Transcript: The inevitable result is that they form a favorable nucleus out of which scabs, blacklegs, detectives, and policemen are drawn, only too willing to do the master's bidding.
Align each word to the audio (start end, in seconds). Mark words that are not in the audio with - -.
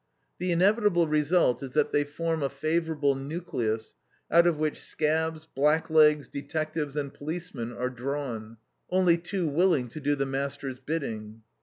The 0.39 0.51
inevitable 0.51 1.07
result 1.07 1.61
is 1.61 1.73
that 1.73 1.91
they 1.91 2.03
form 2.05 2.41
a 2.41 2.49
favorable 2.49 3.13
nucleus 3.13 3.93
out 4.31 4.47
of 4.47 4.57
which 4.57 4.81
scabs, 4.81 5.45
blacklegs, 5.55 6.27
detectives, 6.27 6.95
and 6.95 7.13
policemen 7.13 7.71
are 7.71 7.91
drawn, 7.91 8.57
only 8.89 9.19
too 9.19 9.47
willing 9.47 9.89
to 9.89 9.99
do 9.99 10.15
the 10.15 10.25
master's 10.25 10.79
bidding. 10.79 11.43